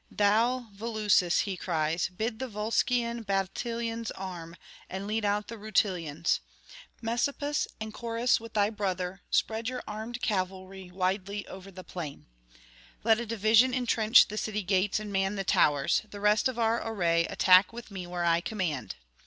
[0.09, 4.55] 'Thou, Volusus,' he cries, 'bid the Volscian battalions arm,
[4.89, 6.39] and lead out the Rutulians.
[7.03, 12.25] Messapus, and Coras with thy brother, spread your armed cavalry widely over the plain.
[13.03, 16.83] Let a division entrench the city gates and man the towers: the rest of our
[16.83, 18.95] array attack with me where I command.'